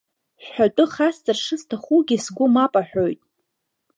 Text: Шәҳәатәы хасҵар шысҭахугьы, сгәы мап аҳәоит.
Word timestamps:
Шәҳәатәы 0.43 0.85
хасҵар 0.93 1.37
шысҭахугьы, 1.45 2.17
сгәы 2.23 2.45
мап 2.53 2.73
аҳәоит. 2.81 3.21